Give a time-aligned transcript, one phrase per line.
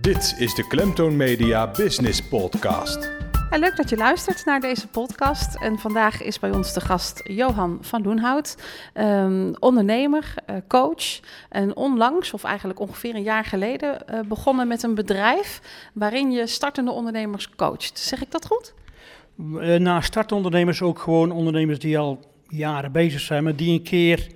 [0.00, 3.10] Dit is de Klemtoon Media Business Podcast.
[3.50, 5.56] Ja, leuk dat je luistert naar deze podcast.
[5.56, 8.56] En vandaag is bij ons de gast Johan van Loenhout,
[8.94, 11.20] um, ondernemer, uh, coach.
[11.48, 15.60] En onlangs, of eigenlijk ongeveer een jaar geleden, uh, begonnen met een bedrijf
[15.92, 17.98] waarin je startende ondernemers coacht.
[17.98, 18.74] Zeg ik dat goed?
[19.38, 24.26] Uh, na startondernemers ook gewoon ondernemers die al jaren bezig zijn, maar die een keer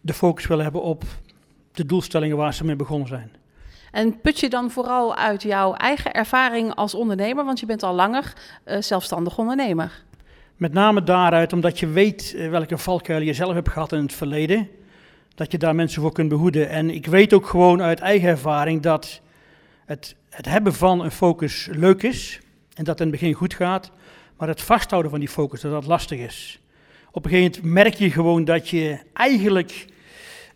[0.00, 1.04] de focus willen hebben op
[1.72, 3.37] de doelstellingen waar ze mee begonnen zijn.
[3.90, 7.94] En put je dan vooral uit jouw eigen ervaring als ondernemer, want je bent al
[7.94, 8.32] langer
[8.64, 10.02] uh, zelfstandig ondernemer.
[10.56, 14.12] Met name daaruit omdat je weet uh, welke valkuil je zelf hebt gehad in het
[14.12, 14.68] verleden.
[15.34, 16.68] Dat je daar mensen voor kunt behoeden.
[16.68, 19.20] En ik weet ook gewoon uit eigen ervaring dat
[19.84, 22.40] het, het hebben van een focus leuk is.
[22.74, 23.90] En dat in het begin goed gaat.
[24.36, 26.60] Maar het vasthouden van die focus, dat dat lastig is.
[27.10, 29.86] Op een gegeven moment merk je gewoon dat je eigenlijk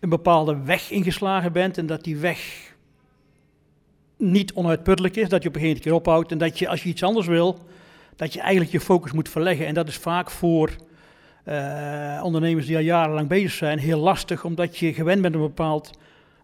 [0.00, 1.78] een bepaalde weg ingeslagen bent.
[1.78, 2.70] En dat die weg
[4.30, 6.88] niet onuitputtelijk is, dat je op een gegeven moment ophoudt en dat je als je
[6.88, 7.58] iets anders wil,
[8.16, 9.66] dat je eigenlijk je focus moet verleggen.
[9.66, 10.70] En dat is vaak voor
[11.48, 15.90] uh, ondernemers die al jarenlang bezig zijn heel lastig, omdat je gewend bent een, bepaald,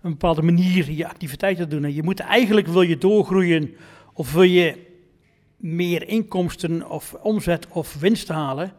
[0.03, 1.85] een bepaalde manier je activiteiten te doen.
[1.85, 3.75] En je moet eigenlijk, wil je doorgroeien
[4.13, 4.87] of wil je
[5.57, 8.73] meer inkomsten of omzet of winst halen,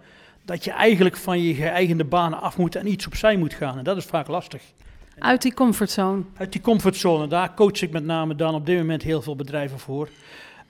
[0.45, 3.78] dat je eigenlijk van je geëigende banen af moet en iets opzij moet gaan.
[3.78, 4.61] En dat is vaak lastig.
[5.20, 6.23] Uit die comfortzone.
[6.38, 7.28] Uit die comfortzone.
[7.28, 10.09] Daar coach ik met name dan op dit moment heel veel bedrijven voor.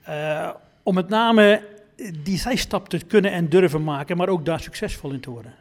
[0.08, 0.50] Uh,
[0.82, 1.62] om met name
[2.22, 5.54] die zijstap te kunnen en durven maken, maar ook daar succesvol in te worden.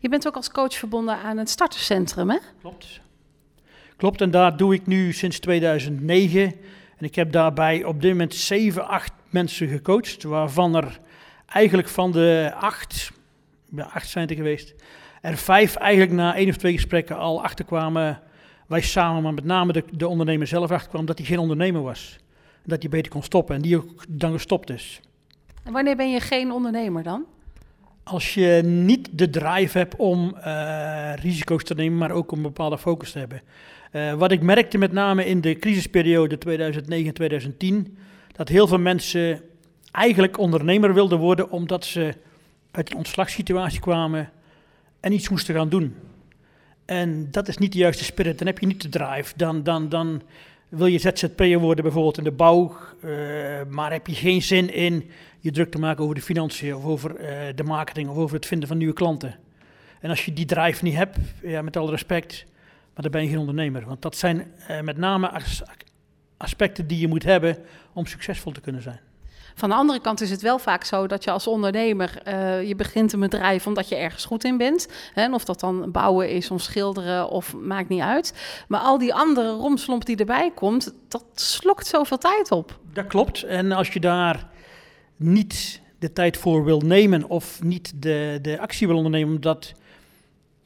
[0.00, 2.38] Je bent ook als coach verbonden aan het starterscentrum, hè?
[2.60, 3.00] Klopt.
[3.96, 6.42] Klopt, en daar doe ik nu sinds 2009.
[6.96, 11.00] En ik heb daarbij op dit moment 7, 8 mensen gecoacht, waarvan er
[11.46, 13.10] eigenlijk van de acht,
[13.70, 14.74] ja, acht zijn er geweest,
[15.26, 18.20] er vijf eigenlijk na één of twee gesprekken al achterkwamen,
[18.66, 22.16] wij samen, maar met name de, de ondernemer zelf achterkwam, dat hij geen ondernemer was.
[22.64, 25.00] Dat hij beter kon stoppen en die ook dan gestopt is.
[25.64, 27.24] En wanneer ben je geen ondernemer dan?
[28.02, 32.42] Als je niet de drive hebt om uh, risico's te nemen, maar ook om een
[32.42, 33.42] bepaalde focus te hebben.
[33.92, 36.38] Uh, wat ik merkte met name in de crisisperiode
[37.88, 37.92] 2009-2010,
[38.32, 39.40] dat heel veel mensen
[39.90, 42.14] eigenlijk ondernemer wilden worden omdat ze
[42.70, 44.30] uit een ontslagssituatie kwamen
[45.00, 45.94] en iets moesten gaan doen.
[46.84, 48.38] En dat is niet de juiste spirit.
[48.38, 49.32] Dan heb je niet de drive.
[49.36, 50.22] Dan, dan, dan
[50.68, 53.10] wil je ZZP'er worden bijvoorbeeld in de bouw, uh,
[53.68, 57.20] maar heb je geen zin in je druk te maken over de financiën of over
[57.20, 59.36] uh, de marketing of over het vinden van nieuwe klanten.
[60.00, 62.44] En als je die drive niet hebt, ja, met alle respect,
[62.94, 63.84] maar dan ben je geen ondernemer.
[63.84, 65.62] Want dat zijn uh, met name as
[66.36, 67.56] aspecten die je moet hebben
[67.92, 69.00] om succesvol te kunnen zijn.
[69.58, 72.76] Van de andere kant is het wel vaak zo dat je als ondernemer, uh, je
[72.76, 74.88] begint een bedrijf omdat je ergens goed in bent.
[75.14, 78.34] Hè, of dat dan bouwen is of schilderen of maakt niet uit.
[78.68, 82.78] Maar al die andere romslomp die erbij komt, dat slokt zoveel tijd op.
[82.92, 83.42] Dat klopt.
[83.42, 84.48] En als je daar
[85.16, 89.72] niet de tijd voor wil nemen of niet de, de actie wil ondernemen om dat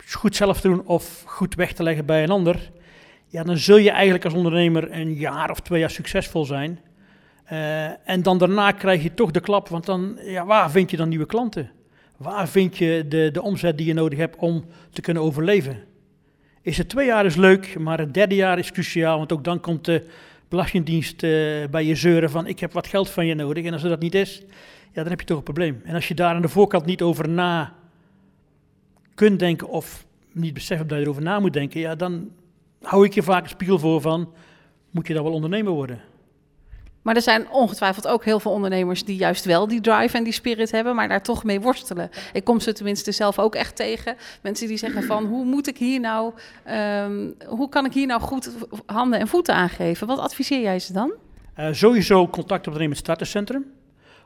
[0.06, 2.70] goed zelf te doen of goed weg te leggen bij een ander,
[3.26, 6.80] ja, dan zul je eigenlijk als ondernemer een jaar of twee jaar succesvol zijn.
[7.52, 10.96] Uh, en dan daarna krijg je toch de klap, want dan, ja, waar vind je
[10.96, 11.70] dan nieuwe klanten?
[12.16, 15.78] Waar vind je de, de omzet die je nodig hebt om te kunnen overleven?
[16.62, 19.60] Is het twee jaar is leuk, maar het derde jaar is cruciaal, want ook dan
[19.60, 20.06] komt de
[20.48, 21.30] Belastingdienst uh,
[21.70, 23.64] bij je zeuren van ik heb wat geld van je nodig.
[23.64, 24.42] En als dat niet is,
[24.92, 25.80] ja, dan heb je toch een probleem.
[25.84, 27.74] En als je daar aan de voorkant niet over na
[29.14, 32.30] kunt denken of niet beseffen dat je erover na moet denken, ja, dan
[32.82, 34.32] hou ik je vaak een spiegel voor van,
[34.90, 36.00] moet je dan wel ondernemer worden?
[37.02, 40.32] Maar er zijn ongetwijfeld ook heel veel ondernemers die juist wel die drive en die
[40.32, 42.10] spirit hebben, maar daar toch mee worstelen.
[42.32, 44.16] Ik kom ze tenminste zelf ook echt tegen.
[44.42, 46.32] Mensen die zeggen van hoe moet ik hier nou,
[47.04, 48.50] um, hoe kan ik hier nou goed
[48.86, 50.06] handen en voeten aangeven?
[50.06, 51.12] Wat adviseer jij ze dan?
[51.58, 53.64] Uh, sowieso contact opnemen met het starterscentrum.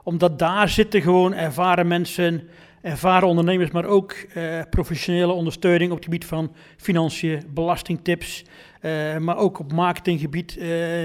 [0.03, 2.49] Omdat daar zitten gewoon ervaren mensen,
[2.85, 8.45] ervaren ondernemers, maar ook uh, professionele ondersteuning op het gebied van financiën, belastingtips,
[8.83, 10.65] uh, maar ook op marketinggebied, uh,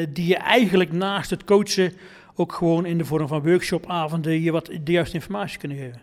[0.09, 1.93] die je eigenlijk naast het coachen
[2.35, 6.01] ook gewoon in de vorm van workshopavonden je wat de juiste informatie kunnen geven.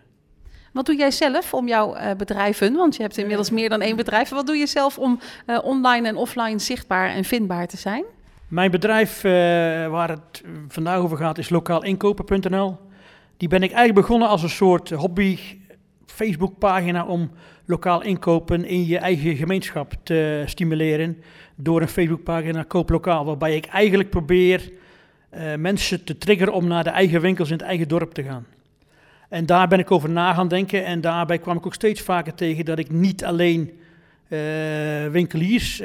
[0.73, 4.28] Wat doe jij zelf om jouw bedrijven, want je hebt inmiddels meer dan één bedrijf,
[4.28, 5.20] wat doe je zelf om
[5.62, 8.05] online en offline zichtbaar en vindbaar te zijn?
[8.49, 9.23] Mijn bedrijf
[9.90, 12.76] waar het vandaag over gaat is lokaalinkopen.nl.
[13.37, 15.38] Die ben ik eigenlijk begonnen als een soort hobby
[16.06, 17.31] Facebookpagina om
[17.64, 21.23] lokaal inkopen in je eigen gemeenschap te stimuleren
[21.55, 24.70] door een Facebookpagina Koop Lokaal, waarbij ik eigenlijk probeer
[25.35, 28.47] uh, mensen te triggeren om naar de eigen winkels in het eigen dorp te gaan.
[29.29, 32.35] En daar ben ik over na gaan denken en daarbij kwam ik ook steeds vaker
[32.35, 33.79] tegen dat ik niet alleen
[35.11, 35.78] winkeliers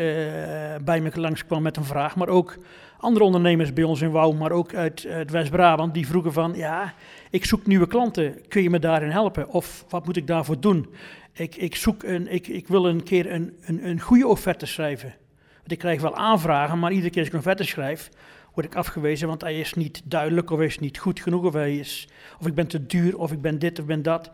[0.84, 2.58] bij me langskwam met een vraag, maar ook
[3.02, 6.94] andere ondernemers bij ons in Wouw, maar ook uit, uit West-Brabant, die vroegen van, ja,
[7.30, 9.50] ik zoek nieuwe klanten, kun je me daarin helpen?
[9.50, 10.90] Of wat moet ik daarvoor doen?
[11.34, 15.14] Ik, ik, zoek een, ik, ik wil een keer een, een, een goede offerte schrijven.
[15.58, 18.10] Want ik krijg wel aanvragen, maar iedere keer als ik een offerte schrijf,
[18.54, 21.54] word ik afgewezen, want hij is niet duidelijk of hij is niet goed genoeg of,
[21.54, 22.08] hij is,
[22.40, 24.30] of ik ben te duur of ik ben dit of ben dat.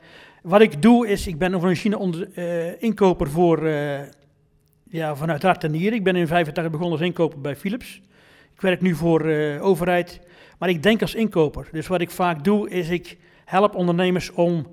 [0.47, 3.99] Wat ik doe is, ik ben een machine onder, uh, inkoper voor, uh,
[4.89, 5.97] ja, vanuit hart en nieren.
[5.97, 8.01] Ik ben in 85 begonnen als inkoper bij Philips.
[8.53, 10.21] Ik werk nu voor uh, overheid,
[10.59, 11.67] maar ik denk als inkoper.
[11.71, 14.67] Dus wat ik vaak doe, is ik help ondernemers om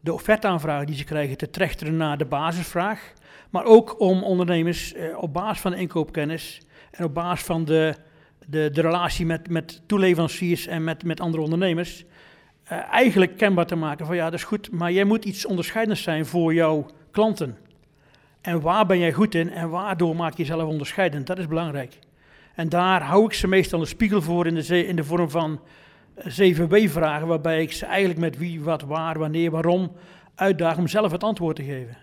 [0.00, 3.12] de offertaanvragen die ze krijgen te trechteren naar de basisvraag.
[3.50, 7.94] Maar ook om ondernemers op basis van de inkoopkennis en op basis van de,
[8.46, 12.04] de, de relatie met, met toeleveranciers en met, met andere ondernemers,
[12.72, 16.02] uh, eigenlijk kenbaar te maken van ja, dat is goed, maar jij moet iets onderscheidends
[16.02, 17.56] zijn voor jouw klanten.
[18.40, 21.26] En waar ben jij goed in en waardoor maak je jezelf onderscheidend?
[21.26, 21.98] Dat is belangrijk.
[22.54, 25.60] En daar hou ik ze meestal een spiegel voor in de, in de vorm van
[26.18, 29.92] 7W-vragen, eh, waarbij ik ze eigenlijk met wie, wat, waar, wanneer, waarom
[30.34, 31.96] uitdaag om zelf het antwoord te geven.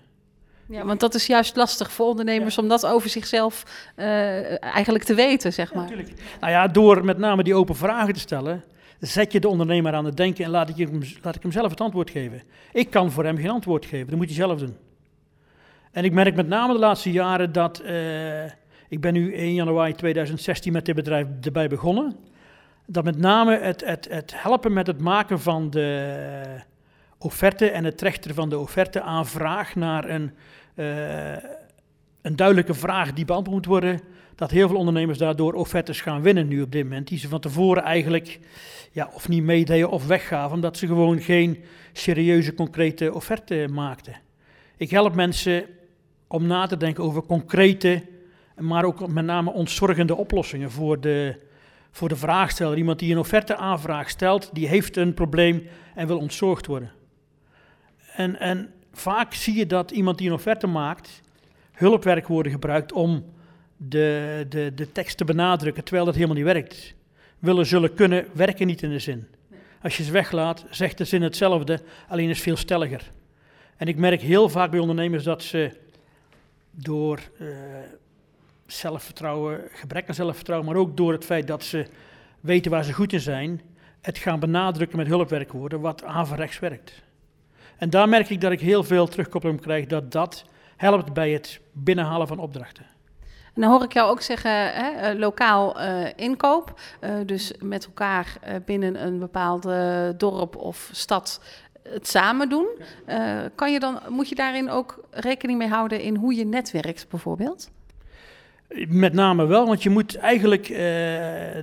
[0.68, 3.64] Ja, want dat is juist lastig voor ondernemers om dat over zichzelf
[3.96, 5.84] uh, eigenlijk te weten, zeg maar.
[5.84, 6.22] Ja, natuurlijk.
[6.40, 8.64] Nou ja, door met name die open vragen te stellen,
[9.08, 11.70] zet je de ondernemer aan het denken en laat ik, hem, laat ik hem zelf
[11.70, 12.42] het antwoord geven.
[12.72, 14.78] Ik kan voor hem geen antwoord geven, dat moet hij zelf doen.
[15.92, 18.44] En ik merk met name de laatste jaren dat uh,
[18.90, 22.16] ik ben nu 1 januari 2016 met dit bedrijf erbij begonnen.
[22.86, 26.62] Dat met name het, het, het helpen met het maken van de
[27.18, 30.32] offerte en het trechteren van de offerte aan vraag naar een,
[30.76, 31.36] uh,
[32.26, 34.02] een duidelijke vraag die beantwoord moet worden.
[34.36, 37.08] Dat heel veel ondernemers daardoor offertes gaan winnen nu op dit moment.
[37.08, 38.40] Die ze van tevoren eigenlijk
[38.92, 41.64] ja, of niet meededen of weggaven, omdat ze gewoon geen
[41.94, 44.16] serieuze, concrete offerte maakten.
[44.78, 45.66] Ik help mensen
[46.28, 48.04] om na te denken over concrete
[48.60, 51.36] maar ook met name ontzorgende oplossingen voor de,
[51.92, 52.78] voor de vraagsteller.
[52.78, 56.92] Iemand die een offerte aanvraag stelt, die heeft een probleem en wil ontzorgd worden.
[58.16, 61.24] En, en vaak zie je dat iemand die een offerte maakt,
[61.76, 63.26] hulpwerkwoorden gebruikt om
[63.78, 66.94] de, de, de tekst te benadrukken, terwijl dat helemaal niet werkt.
[67.40, 69.28] Willen, zullen, kunnen, werken niet in de zin.
[69.82, 73.12] Als je ze weglaat, zegt de zin hetzelfde, alleen is veel stelliger.
[73.78, 75.72] En ik merk heel vaak bij ondernemers dat ze
[76.72, 77.48] door uh,
[78.66, 81.86] zelfvertrouwen, gebrek aan zelfvertrouwen, maar ook door het feit dat ze
[82.40, 83.62] weten waar ze goed in zijn,
[84.02, 87.04] het gaan benadrukken met hulpwerkwoorden, wat averechts werkt.
[87.78, 90.46] En daar merk ik dat ik heel veel terugkoppeling krijg dat dat
[90.76, 92.86] helpt bij het binnenhalen van opdrachten.
[93.56, 96.80] En dan hoor ik jou ook zeggen, hè, eh, lokaal uh, inkoop.
[97.02, 99.64] Uh, dus met elkaar uh, binnen een bepaald
[100.20, 101.42] dorp of stad
[101.90, 102.68] het samen doen.
[103.56, 107.72] kan je dan, moet je daarin ook rekening mee houden in hoe je netwerkt bijvoorbeeld?
[108.88, 110.68] Met name wel, want je moet eigenlijk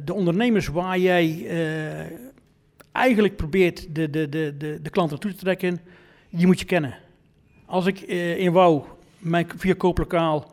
[0.05, 1.47] de ondernemers waar jij
[2.93, 5.81] eigenlijk probeert de, de, de, de, de klant naartoe te trekken,
[6.31, 6.95] die moet je kennen.
[7.67, 8.01] Als ik
[8.37, 8.87] in Wouw
[9.23, 10.51] mijn via kooplokaal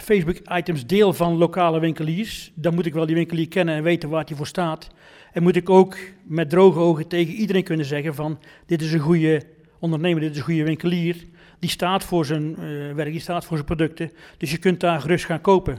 [0.00, 4.24] Facebook-items deel van lokale winkeliers, dan moet ik wel die winkelier kennen en weten waar
[4.24, 4.88] hij voor staat.
[5.32, 9.00] En moet ik ook met droge ogen tegen iedereen kunnen zeggen van, dit is een
[9.00, 9.42] goede
[9.78, 11.16] ondernemer, dit is een goede winkelier
[11.58, 14.10] die staat voor zijn uh, werk, die staat voor zijn producten.
[14.36, 15.78] Dus je kunt daar gerust gaan kopen.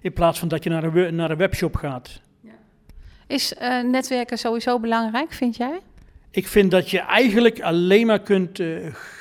[0.00, 2.20] In plaats van dat je naar een, naar een webshop gaat.
[3.26, 5.80] Is uh, netwerken sowieso belangrijk, vind jij?
[6.30, 8.62] Ik vind dat je eigenlijk alleen maar kunt,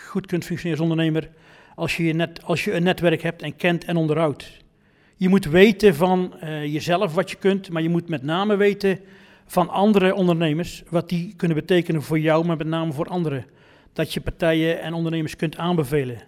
[0.07, 1.29] goed kunt functioneren als ondernemer
[1.81, 4.51] als je, je net, als je een netwerk hebt en kent en onderhoudt.
[5.15, 6.33] Je moet weten van
[6.65, 8.99] jezelf wat je kunt, maar je moet met name weten
[9.45, 13.45] van andere ondernemers wat die kunnen betekenen voor jou, maar met name voor anderen
[13.93, 16.21] dat je partijen en ondernemers kunt aanbevelen.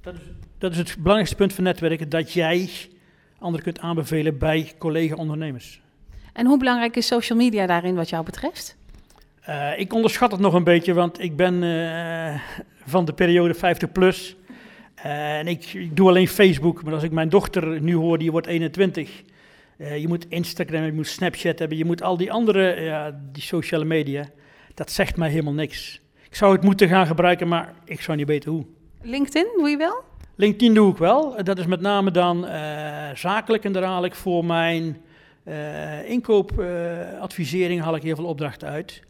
[0.00, 0.20] Dat is,
[0.58, 2.70] dat is het belangrijkste punt van netwerken, dat jij
[3.38, 5.80] anderen kunt aanbevelen bij collega-ondernemers.
[6.32, 8.76] En hoe belangrijk is social media daarin wat jou betreft?
[9.48, 12.40] Uh, ik onderschat het nog een beetje, want ik ben uh,
[12.84, 14.36] van de periode 50 plus.
[14.98, 18.30] Uh, en ik, ik, doe alleen Facebook, maar als ik mijn dochter nu hoor, die
[18.30, 19.22] wordt 21.
[19.78, 24.28] je moet Instagram, je moet Snapchat hebben, je moet al die andere die sociale media.
[24.74, 26.00] Dat zegt mij helemaal niks.
[26.28, 28.64] Ik zou het moeten gaan gebruiken, maar ik zou niet weten hoe.
[29.02, 30.02] LinkedIn doe je wel?
[30.34, 31.44] LinkedIn doe ik wel.
[31.44, 35.00] Dat is met name dan uh, zakelijk en daar haal ik voor mijn
[35.44, 39.02] uh, inkoopadvisering haal ik heel veel opdrachten uit.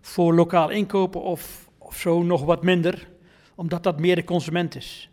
[0.00, 3.08] Voor lokaal inkopen of, of zo nog wat minder,
[3.54, 5.10] omdat dat meer de consument is.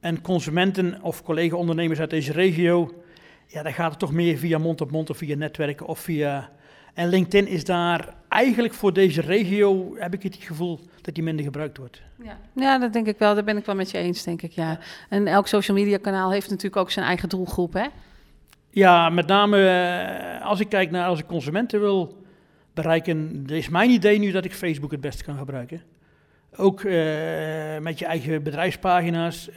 [0.00, 3.02] En consumenten of collega-ondernemers uit deze regio,
[3.46, 6.50] ja, dan gaat het toch meer via mond op mond of via netwerken of via...
[6.94, 11.44] En LinkedIn is daar eigenlijk voor deze regio heb ik het gevoel dat die minder
[11.44, 12.02] gebruikt wordt.
[12.22, 12.38] Ja.
[12.54, 13.34] ja, dat denk ik wel.
[13.34, 14.52] Daar ben ik wel met je eens, denk ik.
[14.52, 14.78] Ja.
[15.08, 17.86] En elk social media kanaal heeft natuurlijk ook zijn eigen doelgroep, hè?
[18.70, 22.24] Ja, met name eh, als ik kijk naar als ik consumenten wil
[22.74, 25.82] bereiken, is mijn idee nu dat ik Facebook het beste kan gebruiken.
[26.56, 26.92] Ook uh,
[27.78, 29.48] met je eigen bedrijfspagina's.
[29.48, 29.56] Uh,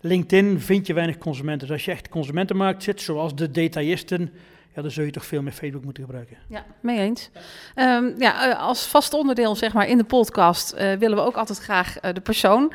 [0.00, 1.66] LinkedIn vind je weinig consumenten.
[1.66, 4.32] Dus als je echt consumentenmarkt zit, zoals de detailisten,
[4.74, 6.36] ja, dan zul je toch veel meer Facebook moeten gebruiken.
[6.48, 7.30] Ja, mee eens.
[7.76, 11.36] Um, ja, uh, als vast onderdeel zeg maar, in de podcast uh, willen we ook
[11.36, 12.72] altijd graag uh, de persoon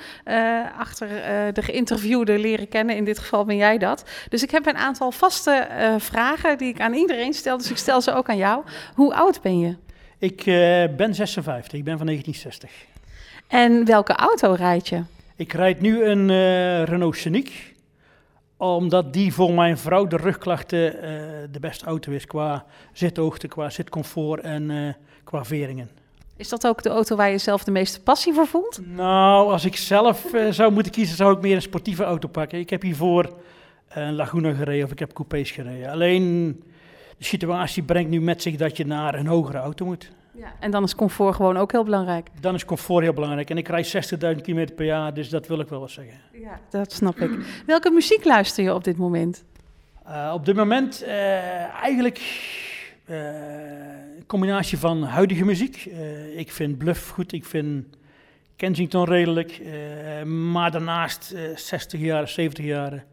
[0.77, 1.07] achter
[1.53, 2.95] de geïnterviewde leren kennen.
[2.95, 4.03] In dit geval ben jij dat.
[4.29, 7.57] Dus ik heb een aantal vaste vragen die ik aan iedereen stel.
[7.57, 8.63] Dus ik stel ze ook aan jou.
[8.95, 9.75] Hoe oud ben je?
[10.19, 10.43] Ik
[10.97, 12.88] ben 56, ik ben van 1960.
[13.49, 15.03] En welke auto rijd je?
[15.35, 16.27] Ik rijd nu een
[16.85, 17.69] Renault Scenic
[18.59, 21.01] omdat die voor mijn vrouw de rugklachten uh,
[21.51, 25.89] de beste auto is qua zithoogte, qua zitcomfort en uh, qua veringen.
[26.35, 28.79] Is dat ook de auto waar je zelf de meeste passie voor voelt?
[28.85, 32.59] Nou, als ik zelf zou moeten kiezen, zou ik meer een sportieve auto pakken.
[32.59, 33.33] Ik heb hiervoor
[33.89, 35.89] een Laguna gereden of ik heb coupés gereden.
[35.89, 36.63] Alleen
[37.17, 40.11] de situatie brengt nu met zich dat je naar een hogere auto moet.
[40.39, 42.29] Ja, en dan is comfort gewoon ook heel belangrijk.
[42.39, 43.49] Dan is comfort heel belangrijk.
[43.49, 46.19] En ik rijd 60.000 km per jaar, dus dat wil ik wel eens zeggen.
[46.31, 47.61] Ja, dat snap ik.
[47.65, 49.43] Welke muziek luister je op dit moment?
[50.07, 51.09] Uh, op dit moment uh,
[51.81, 52.17] eigenlijk
[53.05, 53.17] uh,
[54.17, 55.85] een combinatie van huidige muziek.
[56.35, 57.85] ik vind Bluff goed, ik vind
[58.55, 59.61] Kensington redelijk.
[60.25, 63.05] maar daarnaast 60 jaar, 70 jaar.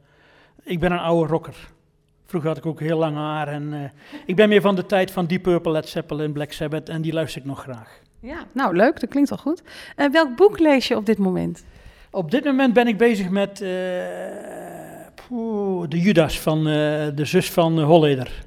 [0.63, 1.57] Ik ben een oude rocker.
[2.27, 3.49] Vroeger had ik ook heel lang haar.
[3.49, 3.81] En, uh,
[4.27, 6.89] ik ben meer van de tijd van Deep Purple, Led Zeppelin, Black Sabbath.
[6.89, 8.01] En die luister ik nog graag.
[8.21, 9.01] Ja, nou leuk.
[9.01, 9.63] Dat klinkt al goed.
[9.97, 11.65] Uh, welk boek lees je op dit moment?
[12.11, 13.69] Op dit moment ben ik bezig met uh,
[15.15, 18.45] poeh, de Judas van de zus van Holleder.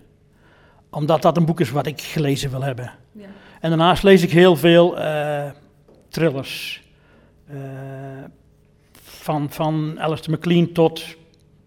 [0.89, 2.91] Omdat dat een boek is wat ik gelezen wil hebben.
[3.11, 3.25] Ja.
[3.59, 4.97] En daarnaast lees ik heel veel
[6.09, 6.83] thrillers.
[9.03, 11.17] van, van Alistair MacLean tot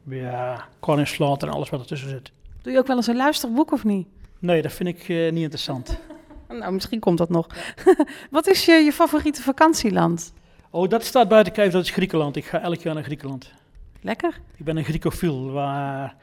[0.09, 2.32] ja, Colin Slaughter en alles wat ertussen zit.
[2.62, 4.06] Doe je ook wel eens een luisterboek of niet?
[4.38, 5.99] Nee, dat vind ik uh, niet interessant.
[6.49, 7.47] nou, misschien komt dat nog.
[8.30, 10.32] wat is je, je favoriete vakantieland?
[10.71, 12.37] Oh, dat staat buiten kijf, dat is Griekenland.
[12.37, 13.52] Ik ga elk jaar naar Griekenland.
[14.00, 14.40] Lekker.
[14.56, 15.50] Ik ben een Griekofiel.
[15.50, 16.16] Waar...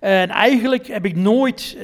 [0.00, 1.82] En eigenlijk heb ik nooit uh,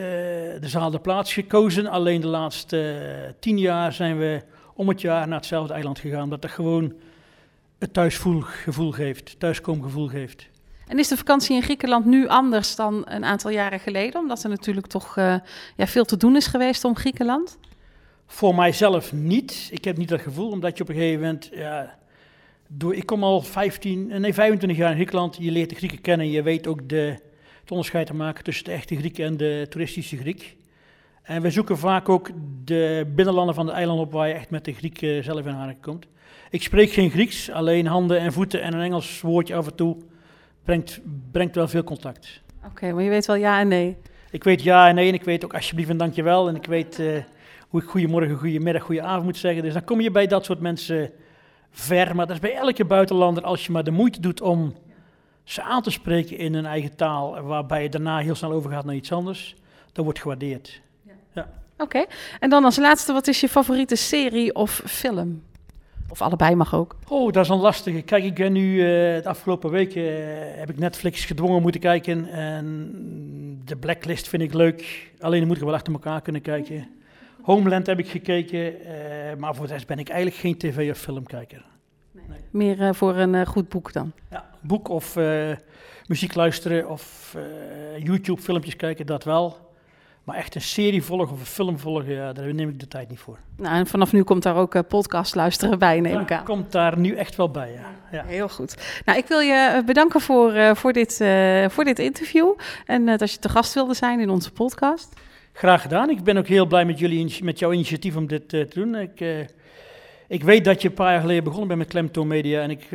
[0.60, 1.86] dezelfde plaats gekozen.
[1.86, 4.42] Alleen de laatste uh, tien jaar zijn we
[4.74, 6.22] om het jaar naar hetzelfde eiland gegaan.
[6.22, 6.92] Omdat dat gewoon
[7.78, 10.48] het thuisgevoel geeft, thuiskoomgevoel geeft.
[10.86, 14.20] En is de vakantie in Griekenland nu anders dan een aantal jaren geleden?
[14.20, 15.34] Omdat er natuurlijk toch uh,
[15.76, 17.58] ja, veel te doen is geweest om Griekenland?
[18.26, 19.68] Voor mijzelf niet.
[19.72, 21.50] Ik heb niet dat gevoel, omdat je op een gegeven moment...
[21.52, 21.98] Ja,
[22.68, 25.36] door, ik kom al 15, eh, nee, 25 jaar in Griekenland.
[25.40, 26.30] Je leert de Grieken kennen.
[26.30, 27.16] Je weet ook de,
[27.60, 30.56] het onderscheid te maken tussen de echte Griek en de toeristische Griek.
[31.22, 32.30] En we zoeken vaak ook
[32.64, 35.82] de binnenlanden van de eilanden op waar je echt met de Griek zelf in aanraking
[35.82, 36.06] komt.
[36.50, 39.96] Ik spreek geen Grieks, alleen handen en voeten en een Engels woordje af en toe
[40.64, 41.00] brengt,
[41.30, 42.40] brengt wel veel contact.
[42.66, 43.96] Oké, maar je weet wel ja en nee.
[44.30, 46.48] Ik weet ja en nee en ik weet ook alsjeblieft en dankjewel.
[46.48, 47.22] En ik weet uh,
[47.68, 49.62] hoe ik goedemorgen, goedemiddag, goedenavond moet zeggen.
[49.62, 51.10] Dus dan kom je bij dat soort mensen
[51.70, 52.16] ver.
[52.16, 54.74] Maar dat is bij elke buitenlander als je maar de moeite doet om
[55.44, 57.40] ze aan te spreken in hun eigen taal.
[57.40, 59.56] Waarbij je daarna heel snel overgaat naar iets anders.
[59.92, 60.80] Dat wordt gewaardeerd.
[61.02, 61.12] Ja.
[61.32, 61.48] ja.
[61.78, 62.04] Oké,
[62.40, 65.42] en dan als laatste, wat is je favoriete serie of film?
[66.12, 66.96] Of allebei mag ook.
[67.08, 68.02] Oh, dat is een lastige.
[68.02, 68.82] Kijk, ik ben nu uh,
[69.22, 70.18] de afgelopen weken uh,
[70.58, 72.28] heb ik Netflix gedwongen moeten kijken.
[72.28, 72.90] En
[73.64, 75.10] de Blacklist vind ik leuk.
[75.20, 76.88] Alleen dan moet ik wel achter elkaar kunnen kijken.
[77.42, 78.58] Homeland heb ik gekeken.
[78.58, 78.88] Uh,
[79.38, 81.64] maar voor de rest ben ik eigenlijk geen tv- of filmkijker.
[82.10, 82.24] Nee.
[82.28, 82.76] Nee.
[82.76, 84.12] Meer voor een goed boek dan?
[84.30, 85.18] Ja, boek of
[86.06, 87.36] muziek luisteren of
[87.98, 89.71] YouTube filmpjes kijken, dat wel.
[90.24, 93.18] Maar echt een serie volgen of een film volgen, daar neem ik de tijd niet
[93.18, 93.38] voor.
[93.56, 96.44] Nou, en vanaf nu komt daar ook uh, podcast luisteren bij, neem ik aan.
[96.44, 98.16] komt daar nu echt wel bij, ja.
[98.18, 98.24] ja.
[98.24, 99.00] Heel goed.
[99.04, 102.54] Nou, ik wil je eh, bedanken voor, uh, voor, dit, uh, voor dit interview.
[102.86, 105.20] En dat je te gast wilde zijn in onze podcast.
[105.52, 106.10] Graag gedaan.
[106.10, 108.94] Ik ben ook heel blij met, jullie, met jouw initiatief om dit te doen.
[108.94, 109.46] Ik,
[110.28, 112.62] ik weet dat je een paar jaar geleden begonnen bent met Klemtoon Media.
[112.62, 112.86] En ik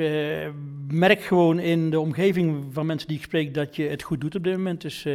[0.88, 4.36] merk gewoon in de omgeving van mensen die ik spreek dat je het goed doet
[4.36, 4.82] op dit moment.
[4.82, 5.06] Dus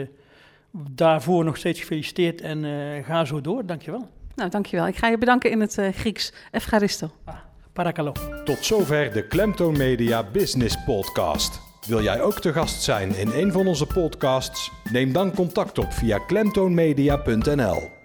[0.73, 3.67] daarvoor nog steeds gefeliciteerd en uh, ga zo door.
[3.67, 4.09] Dankjewel.
[4.35, 4.87] Nou, dankjewel.
[4.87, 6.33] Ik ga je bedanken in het uh, Grieks.
[6.51, 7.11] Efcharisto.
[7.25, 7.35] Ah,
[7.73, 8.13] parakalo.
[8.45, 11.61] Tot zover de Klemtoon Media Business Podcast.
[11.87, 14.71] Wil jij ook te gast zijn in een van onze podcasts?
[14.91, 18.02] Neem dan contact op via klemtoonmedia.nl.